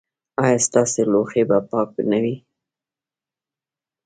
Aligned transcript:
ایا 0.43 0.57
ستاسو 0.67 1.01
لوښي 1.11 1.43
به 1.49 1.57
پاک 1.69 1.89
نه 2.09 2.17
وي؟ 2.23 2.35